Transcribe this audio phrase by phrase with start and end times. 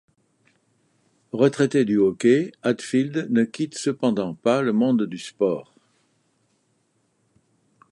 [1.31, 5.75] Retraité du hockey, Hadfield ne quitte cependant pas le monde du sport.